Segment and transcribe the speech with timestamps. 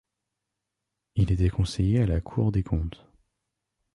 [1.13, 3.05] Il était conseiller à la Cour des comptes.